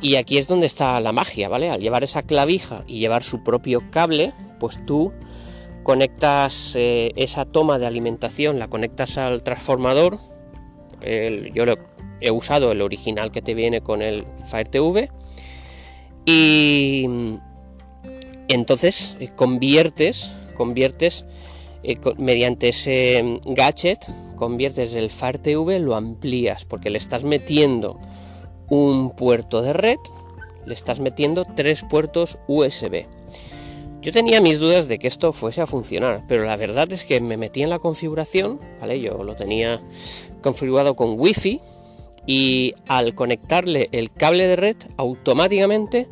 y 0.00 0.16
aquí 0.16 0.38
es 0.38 0.48
donde 0.48 0.66
está 0.66 0.98
la 1.00 1.12
magia, 1.12 1.48
¿vale? 1.48 1.70
Al 1.70 1.80
llevar 1.80 2.04
esa 2.04 2.22
clavija 2.22 2.84
y 2.86 3.00
llevar 3.00 3.22
su 3.22 3.42
propio 3.42 3.90
cable, 3.90 4.32
pues 4.58 4.84
tú 4.86 5.12
conectas 5.82 6.72
eh, 6.74 7.12
esa 7.16 7.44
toma 7.44 7.78
de 7.78 7.86
alimentación, 7.86 8.58
la 8.58 8.68
conectas 8.68 9.18
al 9.18 9.42
transformador. 9.42 10.18
yo 11.54 11.66
lo, 11.66 11.76
he 12.20 12.30
usado 12.30 12.72
el 12.72 12.82
original 12.82 13.32
que 13.32 13.42
te 13.42 13.54
viene 13.54 13.80
con 13.80 14.02
el 14.02 14.24
Fire 14.46 14.68
TV 14.68 15.10
y 16.24 17.08
entonces 18.48 19.16
eh, 19.20 19.30
conviertes, 19.34 20.28
conviertes 20.54 21.24
eh, 21.82 21.98
mediante 22.18 22.68
ese 22.68 23.22
mm, 23.22 23.54
gadget, 23.54 24.06
conviertes 24.36 24.94
el 24.94 25.10
Fire 25.10 25.38
TV, 25.38 25.78
lo 25.78 25.96
amplías 25.96 26.64
porque 26.64 26.90
le 26.90 26.98
estás 26.98 27.24
metiendo 27.24 27.98
un 28.70 29.10
puerto 29.10 29.60
de 29.60 29.74
red, 29.74 29.98
le 30.64 30.74
estás 30.74 30.98
metiendo 31.00 31.44
tres 31.44 31.82
puertos 31.82 32.38
USB. 32.46 33.06
Yo 34.00 34.12
tenía 34.12 34.40
mis 34.40 34.58
dudas 34.58 34.88
de 34.88 34.98
que 34.98 35.08
esto 35.08 35.34
fuese 35.34 35.60
a 35.60 35.66
funcionar, 35.66 36.24
pero 36.26 36.46
la 36.46 36.56
verdad 36.56 36.90
es 36.90 37.04
que 37.04 37.20
me 37.20 37.36
metí 37.36 37.62
en 37.62 37.68
la 37.68 37.78
configuración, 37.78 38.58
¿vale? 38.80 38.98
Yo 38.98 39.22
lo 39.24 39.36
tenía 39.36 39.82
configurado 40.40 40.96
con 40.96 41.20
Wi-Fi 41.20 41.60
y 42.26 42.74
al 42.88 43.14
conectarle 43.14 43.88
el 43.92 44.12
cable 44.12 44.46
de 44.46 44.56
red 44.56 44.76
automáticamente 44.96 46.08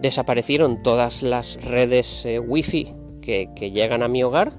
desaparecieron 0.00 0.82
todas 0.82 1.22
las 1.22 1.62
redes 1.62 2.24
eh, 2.24 2.38
wifi 2.38 2.92
que, 3.20 3.48
llegan 3.72 4.02
a 4.02 4.08
mi 4.08 4.22
hogar 4.22 4.52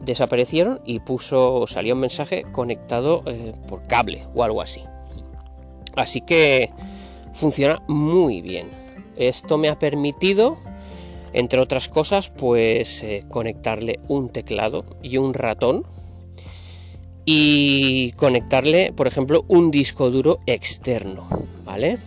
desaparecieron 0.00 0.80
y 0.84 1.00
puso 1.00 1.66
salió 1.66 1.94
un 1.94 2.00
mensaje 2.00 2.44
conectado 2.52 3.22
eh, 3.26 3.52
por 3.68 3.86
cable 3.86 4.24
o 4.34 4.44
algo 4.44 4.62
así 4.62 4.82
así 5.96 6.20
que 6.20 6.70
funciona 7.34 7.82
muy 7.88 8.40
bien. 8.40 8.68
Esto 9.16 9.58
me 9.58 9.68
ha 9.68 9.78
permitido 9.78 10.58
entre 11.32 11.58
otras 11.58 11.88
cosas 11.88 12.30
pues 12.30 13.02
eh, 13.02 13.24
conectarle 13.28 14.00
un 14.08 14.30
teclado 14.30 14.84
y 15.02 15.18
un 15.18 15.34
ratón 15.34 15.84
y 17.24 18.12
conectarle 18.12 18.92
por 18.92 19.06
ejemplo 19.06 19.44
un 19.48 19.70
disco 19.70 20.10
duro 20.10 20.38
externo 20.46 21.26
vale 21.64 21.98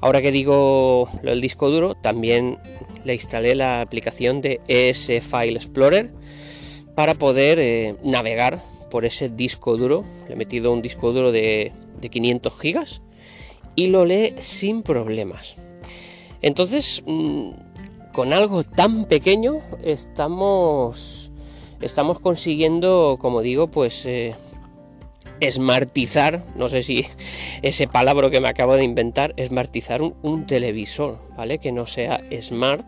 Ahora 0.00 0.22
que 0.22 0.30
digo 0.30 1.08
lo 1.22 1.30
del 1.30 1.40
disco 1.40 1.70
duro, 1.70 1.94
también 1.94 2.58
le 3.04 3.14
instalé 3.14 3.54
la 3.54 3.80
aplicación 3.80 4.40
de 4.40 4.60
ES 4.68 5.06
File 5.20 5.56
Explorer 5.56 6.10
para 6.94 7.14
poder 7.14 7.58
eh, 7.58 7.96
navegar 8.04 8.60
por 8.90 9.04
ese 9.04 9.28
disco 9.28 9.76
duro. 9.76 10.04
Le 10.28 10.34
he 10.34 10.36
metido 10.36 10.72
un 10.72 10.82
disco 10.82 11.12
duro 11.12 11.32
de, 11.32 11.72
500 12.10 12.58
gigas 12.58 13.02
y 13.74 13.88
lo 13.88 14.04
lee 14.04 14.34
sin 14.40 14.82
problemas. 14.82 15.56
Entonces, 16.42 17.02
mm, 17.06 17.50
con 18.12 18.32
algo 18.32 18.64
tan 18.64 19.06
pequeño 19.06 19.56
estamos, 19.82 21.30
estamos 21.80 22.20
consiguiendo, 22.20 23.18
como 23.20 23.40
digo, 23.42 23.66
pues 23.68 24.06
eh, 24.06 24.34
esmartizar, 25.40 26.42
no 26.54 26.68
sé 26.68 26.82
si 26.82 27.06
ese 27.62 27.86
palabra 27.88 28.30
que 28.30 28.40
me 28.40 28.48
acabo 28.48 28.76
de 28.76 28.84
inventar, 28.84 29.34
esmartizar 29.36 30.02
un, 30.02 30.14
un, 30.22 30.46
televisor, 30.46 31.18
¿vale? 31.36 31.58
Que 31.58 31.72
no 31.72 31.86
sea 31.86 32.22
smart, 32.40 32.86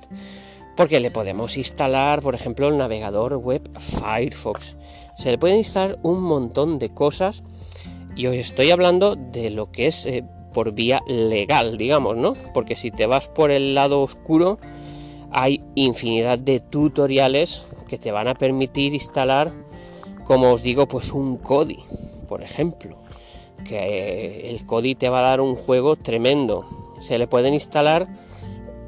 porque 0.76 1.00
le 1.00 1.10
podemos 1.10 1.56
instalar, 1.56 2.22
por 2.22 2.34
ejemplo, 2.34 2.68
el 2.68 2.78
navegador 2.78 3.34
web 3.34 3.68
Firefox. 3.78 4.76
Se 5.18 5.30
le 5.30 5.38
puede 5.38 5.58
instalar 5.58 5.98
un 6.02 6.22
montón 6.22 6.78
de 6.78 6.90
cosas 6.90 7.42
y 8.16 8.26
os 8.26 8.34
estoy 8.34 8.70
hablando 8.70 9.16
de 9.16 9.50
lo 9.50 9.70
que 9.70 9.86
es 9.86 10.06
eh, 10.06 10.24
por 10.54 10.72
vía 10.72 11.02
legal, 11.06 11.76
digamos, 11.76 12.16
¿no? 12.16 12.34
Porque 12.54 12.76
si 12.76 12.90
te 12.90 13.06
vas 13.06 13.28
por 13.28 13.50
el 13.50 13.74
lado 13.74 14.00
oscuro, 14.00 14.58
hay 15.30 15.62
infinidad 15.74 16.38
de 16.38 16.60
tutoriales 16.60 17.62
que 17.88 17.98
te 17.98 18.12
van 18.12 18.28
a 18.28 18.34
permitir 18.34 18.94
instalar, 18.94 19.52
como 20.24 20.52
os 20.52 20.62
digo, 20.62 20.86
pues 20.86 21.12
un 21.12 21.36
Kodi 21.36 21.78
por 22.28 22.42
ejemplo, 22.42 22.96
que 23.66 23.78
eh, 23.78 24.50
el 24.50 24.64
Kodi 24.66 24.94
te 24.94 25.08
va 25.08 25.20
a 25.20 25.30
dar 25.30 25.40
un 25.40 25.56
juego 25.56 25.96
tremendo. 25.96 26.64
Se 27.00 27.18
le 27.18 27.26
pueden 27.26 27.54
instalar 27.54 28.06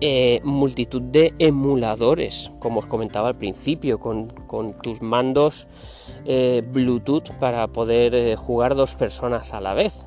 eh, 0.01 0.41
multitud 0.45 1.03
de 1.03 1.35
emuladores, 1.39 2.51
como 2.59 2.81
os 2.81 2.87
comentaba 2.87 3.29
al 3.29 3.39
principio, 3.39 3.99
con, 3.99 4.33
tus 4.83 5.03
mandos 5.03 5.69
eh, 6.25 6.63
Bluetooth 6.67 7.31
para 7.39 7.69
poder 7.69 8.37
jugar 8.37 8.75
dos 8.75 8.95
personas 8.95 9.53
a 9.53 9.61
la 9.61 9.75
vez. 9.75 10.07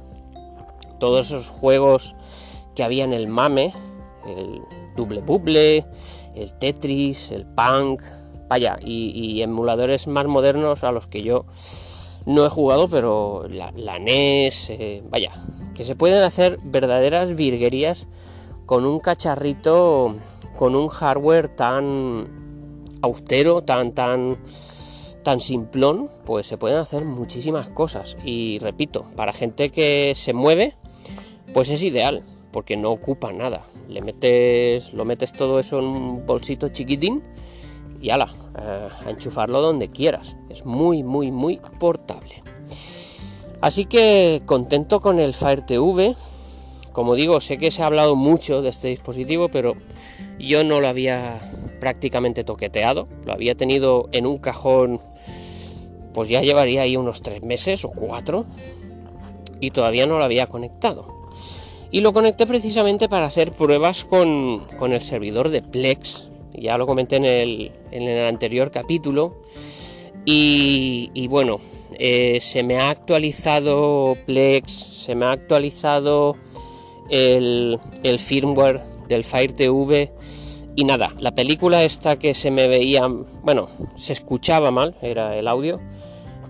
Todos 0.99 1.27
esos 1.27 1.49
juegos 1.49 2.15
que 2.75 2.83
había 2.83 3.03
en 3.03 3.13
el 3.13 3.27
MAME, 3.27 3.73
el 4.25 4.61
Double 4.95 5.21
Bubble, 5.21 5.85
el 6.35 6.53
Tetris, 6.53 7.31
el 7.31 7.45
Punk, 7.45 8.01
vaya, 8.47 8.77
y 8.81 9.41
emuladores 9.41 10.07
más 10.07 10.25
modernos 10.25 10.83
a 10.83 10.91
los 10.91 11.07
que 11.07 11.23
yo 11.23 11.45
no 12.25 12.45
he 12.45 12.49
jugado, 12.49 12.87
pero 12.87 13.45
la, 13.49 13.99
NES, 13.99 14.69
eh, 14.69 15.03
vaya, 15.09 15.31
que 15.75 15.83
se 15.83 15.95
pueden 15.95 16.23
hacer 16.23 16.59
verdaderas 16.63 17.35
virguerías 17.35 18.07
con 18.65 18.85
un 18.85 18.99
cacharrito, 18.99 20.15
con 20.57 20.75
un 20.75 20.87
hardware 20.87 21.49
tan 21.49 22.97
austero, 23.01 23.61
tan, 23.61 23.93
tan, 23.93 24.37
tan 25.23 25.41
simplón, 25.41 26.09
pues 26.25 26.47
se 26.47 26.57
pueden 26.57 26.77
hacer 26.77 27.05
muchísimas 27.05 27.69
cosas. 27.69 28.17
Y 28.23 28.59
repito, 28.59 29.05
para 29.15 29.33
gente 29.33 29.69
que 29.69 30.13
se 30.15 30.33
mueve, 30.33 30.75
pues 31.53 31.69
es 31.69 31.81
ideal, 31.83 32.23
porque 32.51 32.77
no 32.77 32.91
ocupa 32.91 33.31
nada. 33.31 33.63
Le 33.89 34.01
metes, 34.01 34.93
lo 34.93 35.05
metes 35.05 35.33
todo 35.33 35.59
eso 35.59 35.79
en 35.79 35.85
un 35.85 36.25
bolsito 36.25 36.69
chiquitín 36.69 37.23
y 38.01 38.09
ala, 38.09 38.27
eh, 38.59 38.89
a 39.05 39.09
enchufarlo 39.09 39.61
donde 39.61 39.89
quieras. 39.89 40.35
Es 40.49 40.65
muy, 40.65 41.03
muy, 41.03 41.31
muy 41.31 41.59
portable. 41.79 42.43
Así 43.61 43.85
que 43.85 44.43
contento 44.45 44.99
con 44.99 45.19
el 45.19 45.33
Fire 45.33 45.65
TV. 45.65 46.15
Como 46.93 47.15
digo, 47.15 47.41
sé 47.41 47.57
que 47.57 47.71
se 47.71 47.83
ha 47.83 47.87
hablado 47.87 48.15
mucho 48.15 48.61
de 48.61 48.69
este 48.69 48.87
dispositivo, 48.87 49.49
pero 49.49 49.75
yo 50.39 50.63
no 50.63 50.79
lo 50.79 50.87
había 50.87 51.39
prácticamente 51.79 52.43
toqueteado. 52.43 53.07
Lo 53.25 53.33
había 53.33 53.55
tenido 53.55 54.07
en 54.13 54.25
un 54.25 54.37
cajón, 54.37 55.01
pues 56.13 56.29
ya 56.29 56.41
llevaría 56.41 56.83
ahí 56.83 56.95
unos 56.95 57.21
tres 57.21 57.43
meses 57.43 57.83
o 57.83 57.89
cuatro. 57.89 58.45
Y 59.59 59.71
todavía 59.71 60.07
no 60.07 60.17
lo 60.17 60.23
había 60.23 60.47
conectado. 60.47 61.07
Y 61.91 62.01
lo 62.01 62.13
conecté 62.13 62.47
precisamente 62.47 63.09
para 63.09 63.25
hacer 63.25 63.51
pruebas 63.51 64.05
con, 64.05 64.65
con 64.79 64.93
el 64.93 65.01
servidor 65.01 65.49
de 65.49 65.61
Plex, 65.61 66.29
ya 66.53 66.77
lo 66.77 66.85
comenté 66.87 67.17
en 67.17 67.25
el, 67.25 67.71
en 67.91 68.03
el 68.03 68.25
anterior 68.25 68.71
capítulo. 68.71 69.35
Y, 70.25 71.27
bueno, 71.27 71.59
eh, 71.99 72.39
se 72.41 72.63
me 72.63 72.77
ha 72.77 72.89
actualizado 72.89 74.15
Plex, 74.25 74.71
se 74.71 75.15
me 75.15 75.25
ha 75.25 75.31
actualizado 75.31 76.37
el, 77.09 77.79
firmware 78.19 78.81
del 79.07 79.23
Fire 79.23 79.53
TV. 79.53 80.11
Y 80.75 80.85
nada, 80.85 81.13
la 81.19 81.35
película 81.35 81.83
esta 81.83 82.17
que 82.17 82.33
se 82.33 82.49
me 82.49 82.67
veía, 82.67 83.07
bueno, 83.43 83.67
se 83.95 84.13
escuchaba 84.13 84.71
mal, 84.71 84.95
era 85.01 85.37
el 85.37 85.47
audio, 85.47 85.79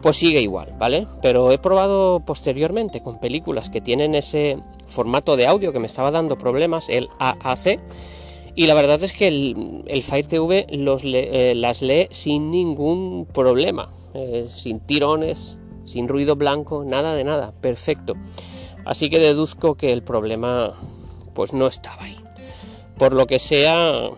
pues 0.01 0.17
sigue 0.17 0.41
igual, 0.41 0.73
¿vale? 0.79 1.07
Pero 1.21 1.51
he 1.51 1.57
probado 1.57 2.21
posteriormente 2.25 3.01
con 3.01 3.19
películas 3.19 3.69
que 3.69 3.81
tienen 3.81 4.15
ese 4.15 4.57
formato 4.87 5.35
de 5.35 5.47
audio 5.47 5.73
que 5.73 5.79
me 5.79 5.87
estaba 5.87 6.11
dando 6.11 6.37
problemas, 6.37 6.87
el 6.89 7.09
AAC, 7.19 7.79
Y 8.55 8.67
la 8.67 8.75
verdad 8.75 9.03
es 9.03 9.11
que 9.11 9.27
el, 9.27 10.03
Fire 10.03 10.27
TV 10.27 10.67
eh, 10.69 11.53
las 11.55 11.81
lee 11.81 12.07
sin 12.11 12.51
ningún 12.51 13.25
problema, 13.25 13.89
eh, 14.13 14.47
sin 14.53 14.79
tirones, 14.79 15.57
sin 15.85 16.07
ruido 16.07 16.35
blanco, 16.35 16.83
nada 16.85 17.15
de 17.15 17.23
nada, 17.23 17.51
perfecto. 17.59 18.15
Así 18.85 19.09
que 19.09 19.19
deduzco 19.19 19.75
que 19.75 19.93
el 19.93 20.03
problema 20.03 20.73
pues 21.33 21.53
no 21.53 21.67
estaba 21.67 22.03
ahí. 22.03 22.17
Por 22.97 23.13
lo 23.13 23.25
que 23.25 23.39
sea, 23.39 24.09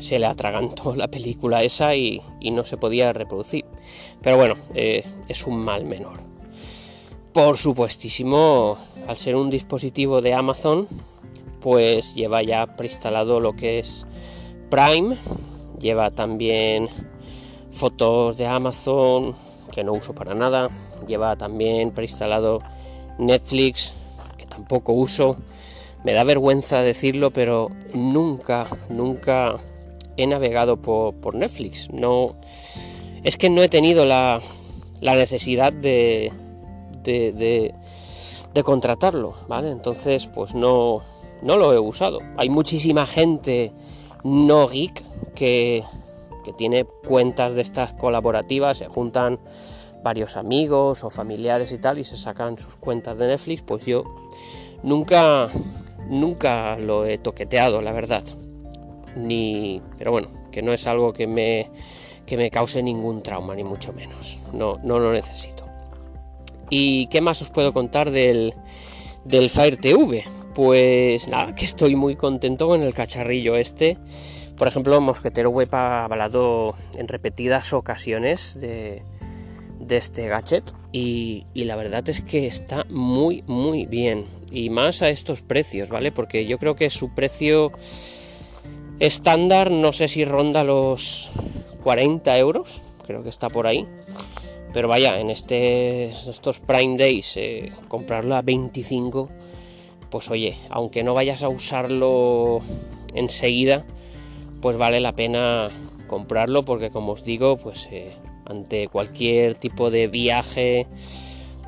se 0.00 0.18
le 0.18 0.26
atragantó 0.26 0.94
la 0.96 1.08
película 1.08 1.62
esa 1.62 1.94
y, 1.94 2.22
no 2.52 2.64
se 2.64 2.76
podía 2.76 3.12
reproducir. 3.12 3.64
Pero 4.22 4.36
bueno, 4.36 4.54
eh, 4.74 5.04
es 5.28 5.46
un 5.46 5.58
mal 5.58 5.84
menor. 5.84 6.20
Por 7.32 7.56
supuestísimo, 7.56 8.76
al 9.06 9.16
ser 9.16 9.36
un 9.36 9.50
dispositivo 9.50 10.20
de 10.20 10.34
Amazon, 10.34 10.88
pues 11.60 12.14
lleva 12.14 12.42
ya 12.42 12.76
preinstalado 12.76 13.40
lo 13.40 13.54
que 13.54 13.78
es 13.78 14.06
Prime, 14.70 15.16
lleva 15.78 16.10
también 16.10 16.88
fotos 17.70 18.36
de 18.36 18.46
Amazon 18.46 19.36
que 19.72 19.84
no 19.84 19.92
uso 19.92 20.14
para 20.14 20.34
nada, 20.34 20.70
lleva 21.06 21.36
también 21.36 21.92
preinstalado 21.92 22.60
Netflix 23.18 23.92
que 24.36 24.46
tampoco 24.46 24.92
uso. 24.92 25.36
Me 26.04 26.12
da 26.12 26.24
vergüenza 26.24 26.80
decirlo, 26.80 27.32
pero 27.32 27.70
nunca, 27.92 28.66
nunca 28.88 29.58
he 30.16 30.26
navegado 30.26 30.76
por, 30.76 31.34
Netflix. 31.34 31.90
No, 31.90 32.36
es 33.24 33.36
que 33.36 33.50
no 33.50 33.62
he 33.62 33.68
tenido 33.68 34.04
la, 34.04 34.40
la 35.00 35.16
necesidad 35.16 35.72
de, 35.72 36.32
de, 37.02 37.32
de, 38.52 38.62
contratarlo, 38.62 39.34
¿vale? 39.46 39.70
Entonces, 39.70 40.26
pues 40.26 40.54
no, 40.54 41.02
no 41.42 41.56
lo 41.56 41.72
he 41.72 41.78
usado. 41.78 42.20
Hay 42.36 42.48
muchísima 42.48 43.06
gente 43.06 43.72
no 44.24 44.68
geek 44.68 45.04
que, 45.34 45.84
que 46.44 46.52
tiene 46.52 46.84
cuentas 46.84 47.54
de 47.54 47.62
estas 47.62 47.92
colaborativas, 47.92 48.78
se 48.78 48.86
juntan 48.86 49.38
varios 50.02 50.36
amigos 50.36 51.04
o 51.04 51.10
familiares 51.10 51.72
y 51.72 51.78
tal 51.78 51.98
y 51.98 52.04
se 52.04 52.16
sacan 52.16 52.58
sus 52.58 52.76
cuentas 52.76 53.18
de 53.18 53.26
Netflix, 53.26 53.62
pues 53.62 53.84
yo 53.84 54.04
nunca 54.82 55.48
nunca 56.08 56.76
lo 56.76 57.06
he 57.06 57.18
toqueteado, 57.18 57.82
la 57.82 57.92
verdad. 57.92 58.24
Ni, 59.16 59.82
pero 59.96 60.12
bueno, 60.12 60.28
que 60.50 60.62
no 60.62 60.72
es 60.72 60.86
algo 60.86 61.12
que 61.12 61.26
me 61.26 61.70
que 62.26 62.36
me 62.36 62.50
cause 62.50 62.82
ningún 62.82 63.22
trauma 63.22 63.54
ni 63.54 63.64
mucho 63.64 63.92
menos. 63.92 64.38
No 64.52 64.78
no 64.82 64.98
lo 64.98 65.12
necesito. 65.12 65.64
¿Y 66.70 67.06
qué 67.06 67.20
más 67.20 67.40
os 67.42 67.50
puedo 67.50 67.72
contar 67.72 68.10
del 68.10 68.54
del 69.24 69.50
Fire 69.50 69.78
TV? 69.78 70.24
Pues 70.54 71.28
nada, 71.28 71.54
que 71.54 71.64
estoy 71.64 71.94
muy 71.94 72.16
contento 72.16 72.66
con 72.66 72.82
el 72.82 72.94
cacharrillo 72.94 73.56
este. 73.56 73.96
Por 74.56 74.66
ejemplo, 74.66 75.00
Mosquetero 75.00 75.50
Web 75.50 75.72
ha 75.76 76.04
hablado 76.04 76.74
en 76.96 77.06
repetidas 77.06 77.72
ocasiones 77.72 78.58
de, 78.60 79.02
este 79.96 80.28
gadget 80.28 80.72
y, 80.92 81.46
la 81.54 81.76
verdad 81.76 82.08
es 82.08 82.20
que 82.22 82.46
está 82.46 82.84
muy 82.88 83.42
muy 83.46 83.86
bien 83.86 84.26
y 84.50 84.70
más 84.70 85.02
a 85.02 85.08
estos 85.08 85.42
precios, 85.42 85.88
¿vale? 85.88 86.12
Porque 86.12 86.46
yo 86.46 86.58
creo 86.58 86.76
que 86.76 86.90
su 86.90 87.14
precio 87.14 87.72
estándar 89.00 89.70
no 89.70 89.92
sé 89.92 90.08
si 90.08 90.24
ronda 90.24 90.64
los 90.64 91.30
40 91.82 92.36
euros, 92.38 92.80
creo 93.06 93.22
que 93.22 93.28
está 93.28 93.48
por 93.48 93.66
ahí. 93.66 93.86
Pero 94.74 94.86
vaya, 94.86 95.18
en 95.18 95.30
este, 95.30 96.08
estos 96.08 96.60
Prime 96.60 96.98
Days, 96.98 97.36
eh, 97.36 97.72
comprarlo 97.88 98.36
a 98.36 98.42
25 98.42 99.30
pues 100.10 100.30
oye, 100.30 100.56
aunque 100.70 101.02
no 101.02 101.14
vayas 101.14 101.42
a 101.42 101.48
usarlo 101.48 102.60
enseguida, 103.14 103.84
pues 104.60 104.76
vale 104.76 105.00
la 105.00 105.14
pena 105.14 105.70
comprarlo 106.06 106.64
porque 106.64 106.90
como 106.90 107.12
os 107.12 107.24
digo, 107.24 107.58
pues 107.58 107.88
eh, 107.90 108.12
ante 108.48 108.88
cualquier 108.88 109.54
tipo 109.54 109.90
de 109.90 110.08
viaje 110.08 110.86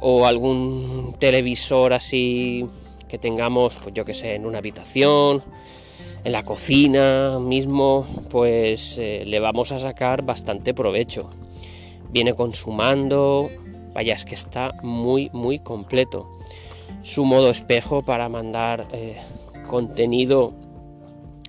o 0.01 0.27
algún 0.27 1.15
televisor 1.19 1.93
así 1.93 2.67
que 3.09 3.19
tengamos, 3.19 3.77
pues 3.83 3.95
yo 3.95 4.05
que 4.05 4.15
sé, 4.15 4.35
en 4.35 4.47
una 4.47 4.59
habitación, 4.59 5.43
en 6.23 6.33
la 6.33 6.45
cocina 6.45 7.39
mismo, 7.41 8.07
pues 8.31 8.97
eh, 8.99 9.25
le 9.27 9.41
vamos 9.41 9.73
a 9.73 9.79
sacar 9.79 10.23
bastante 10.23 10.75
provecho. 10.75 11.29
Viene 12.11 12.35
consumando, 12.35 13.51
vaya, 13.93 14.15
es 14.15 14.25
que 14.25 14.35
está 14.35 14.75
muy, 14.83 15.29
muy 15.33 15.59
completo 15.59 16.29
su 17.03 17.25
modo 17.25 17.51
espejo 17.51 18.03
para 18.03 18.29
mandar 18.29 18.87
eh, 18.93 19.17
contenido 19.69 20.53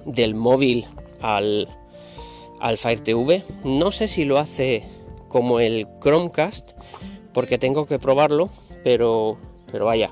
del 0.05 0.33
móvil 0.33 0.85
al, 1.21 1.67
al 2.59 2.77
Fire 2.77 3.01
TV. 3.01 3.43
No 3.63 3.91
sé 3.91 4.07
si 4.07 4.25
lo 4.25 4.37
hace 4.37 4.83
como 5.31 5.59
el 5.59 5.87
Chromecast, 6.01 6.71
porque 7.33 7.57
tengo 7.57 7.85
que 7.85 7.99
probarlo, 7.99 8.49
pero, 8.83 9.37
pero 9.71 9.85
vaya, 9.85 10.11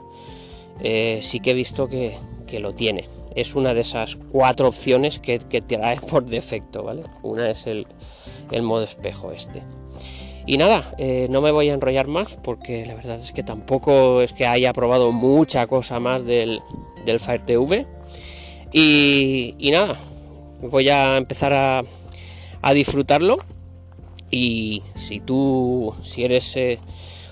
eh, 0.82 1.20
sí 1.22 1.40
que 1.40 1.52
he 1.52 1.54
visto 1.54 1.88
que, 1.88 2.18
lo 2.60 2.74
tiene. 2.74 3.08
Es 3.36 3.54
una 3.54 3.76
de 3.76 3.82
esas 3.82 4.16
cuatro 4.16 4.70
opciones 4.70 5.20
que, 5.20 5.38
que 5.38 5.62
trae 5.62 5.98
por 6.10 6.26
defecto, 6.26 6.84
¿vale? 6.84 7.04
Una 7.22 7.50
es 7.52 7.68
el, 7.68 7.86
el 8.52 8.64
modo 8.64 8.84
espejo 8.84 9.32
este. 9.32 9.62
Y 10.50 10.58
nada, 10.58 10.96
eh, 10.98 11.28
no 11.30 11.42
me 11.42 11.52
voy 11.52 11.70
a 11.70 11.76
enrollar 11.76 12.08
más 12.08 12.36
porque 12.42 12.84
la 12.84 12.96
verdad 12.96 13.20
es 13.20 13.32
que 13.32 13.44
tampoco 13.44 14.24
es 14.24 14.34
que 14.34 14.48
haya 14.48 14.74
probado 14.74 15.12
mucha 15.12 15.68
cosa 15.68 16.00
más 16.00 16.26
del, 16.26 16.60
del 17.06 17.20
Fire 17.20 17.46
TV. 17.46 17.86
Y, 18.72 19.70
nada, 19.72 20.00
voy 20.62 20.90
a 20.90 21.18
empezar 21.18 21.54
a, 21.54 21.84
a, 22.64 22.74
disfrutarlo. 22.74 23.38
Y 24.32 24.84
si 24.96 25.20
tú, 25.20 25.94
si 26.04 26.24
eres 26.24 26.56
eh, 26.56 26.80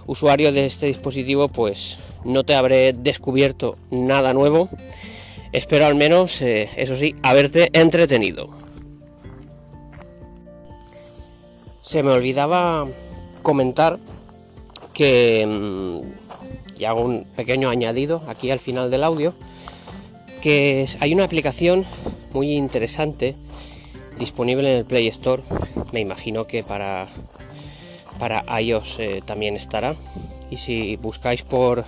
usuario 0.06 0.52
de 0.52 0.66
este 0.66 0.88
dispositivo, 0.88 1.48
pues 1.50 1.98
no 2.24 2.44
te 2.44 2.56
habré 2.56 2.94
descubierto 2.94 3.78
nada 3.92 4.34
nuevo. 4.34 4.70
Espero 5.52 5.86
al 5.86 5.96
menos, 5.96 6.42
eh, 6.42 6.70
eso 6.76 6.96
sí, 6.96 7.16
haberte 7.24 7.70
entretenido. 7.74 8.50
Se 11.84 12.04
me 12.04 12.12
olvidaba 12.12 12.86
comentar 13.44 13.98
que, 14.94 15.46
mm, 15.48 16.80
y 16.80 16.86
hago 16.86 17.02
un 17.02 17.26
pequeño 17.36 17.70
añadido 17.70 18.22
aquí 18.28 18.52
al 18.52 18.60
final 18.60 18.92
del 18.92 19.04
audio, 19.04 19.34
que 20.42 20.88
hay 21.00 21.14
una 21.14 21.24
aplicación 21.24 21.86
muy 22.34 22.56
interesante 22.56 23.36
disponible 24.20 24.72
en 24.72 24.78
el 24.80 24.86
Play 24.86 25.08
Store, 25.08 25.44
me 25.92 26.02
imagino 26.02 26.48
que 26.48 26.64
para, 26.64 27.08
para 28.20 28.44
iOS 28.60 29.00
eh, 29.00 29.22
también 29.26 29.56
estará, 29.56 29.96
y 30.50 30.58
si 30.58 30.96
buscáis 30.98 31.44
por 31.44 31.86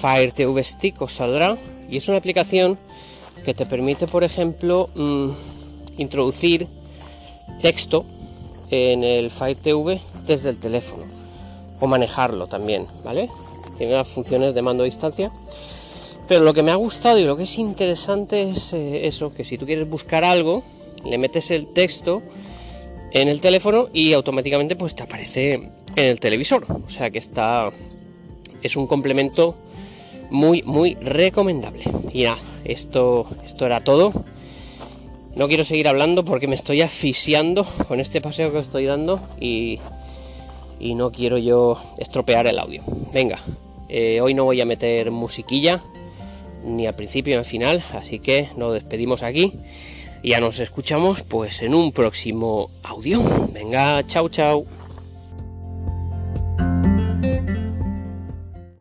Fire 0.00 0.32
TV 0.32 0.62
Stick 0.62 1.00
os 1.02 1.12
saldrá, 1.12 1.56
y 1.88 1.96
es 1.96 2.08
una 2.08 2.18
aplicación 2.18 2.78
que 3.44 3.54
te 3.54 3.66
permite, 3.66 4.06
por 4.06 4.24
ejemplo, 4.24 4.88
mm, 4.94 5.30
introducir 5.98 6.66
texto 7.62 8.04
en 8.70 9.04
el 9.04 9.30
Fire 9.30 9.56
TV 9.56 10.00
desde 10.26 10.50
el 10.50 10.58
teléfono 10.58 11.04
o 11.80 11.86
manejarlo 11.86 12.46
también, 12.46 12.86
¿vale? 13.04 13.28
Tiene 13.76 13.92
las 13.92 14.08
funciones 14.08 14.54
de 14.54 14.62
mando 14.62 14.82
a 14.82 14.86
distancia. 14.86 15.30
Pero 16.28 16.42
lo 16.42 16.54
que 16.54 16.62
me 16.62 16.70
ha 16.70 16.76
gustado 16.76 17.18
y 17.18 17.24
lo 17.24 17.36
que 17.36 17.42
es 17.42 17.58
interesante 17.58 18.50
es 18.50 18.72
eh, 18.72 19.06
eso, 19.06 19.34
que 19.34 19.44
si 19.44 19.58
tú 19.58 19.66
quieres 19.66 19.88
buscar 19.88 20.24
algo, 20.24 20.62
le 21.04 21.18
metes 21.18 21.50
el 21.50 21.72
texto 21.72 22.22
en 23.14 23.28
el 23.28 23.40
teléfono 23.40 23.88
y 23.92 24.12
automáticamente 24.12 24.76
pues 24.76 24.94
te 24.94 25.04
aparece 25.04 25.54
en 25.54 26.04
el 26.04 26.20
televisor. 26.20 26.66
O 26.68 26.90
sea 26.90 27.10
que 27.10 27.18
está 27.18 27.70
es 28.62 28.76
un 28.76 28.86
complemento 28.86 29.56
muy 30.30 30.62
muy 30.62 30.94
recomendable. 30.96 31.84
Y 32.12 32.24
nada, 32.24 32.38
esto 32.64 33.26
esto 33.46 33.64
era 33.64 33.82
todo. 33.82 34.12
No 35.36 35.48
quiero 35.48 35.64
seguir 35.64 35.88
hablando 35.88 36.24
porque 36.24 36.46
me 36.46 36.56
estoy 36.56 36.82
asfixiando 36.82 37.64
con 37.88 37.98
este 38.00 38.20
paseo 38.20 38.52
que 38.52 38.58
estoy 38.58 38.84
dando 38.84 39.20
y 39.40 39.78
y 40.80 40.94
no 40.94 41.12
quiero 41.12 41.38
yo 41.38 41.78
estropear 41.98 42.46
el 42.48 42.58
audio. 42.58 42.82
Venga, 43.12 43.38
eh, 43.88 44.20
hoy 44.20 44.34
no 44.34 44.44
voy 44.44 44.60
a 44.60 44.64
meter 44.64 45.12
musiquilla, 45.12 45.80
ni 46.64 46.86
al 46.88 46.94
principio 46.94 47.36
ni 47.36 47.38
al 47.38 47.44
final, 47.44 47.84
así 47.92 48.18
que 48.18 48.48
nos 48.56 48.74
despedimos 48.74 49.22
aquí 49.22 49.52
y 50.24 50.30
ya 50.30 50.40
nos 50.40 50.58
escuchamos 50.58 51.20
pues 51.20 51.60
en 51.60 51.74
un 51.74 51.92
próximo 51.92 52.70
audio. 52.82 53.22
Venga, 53.52 54.02
chao 54.06 54.30
chao. 54.30 54.64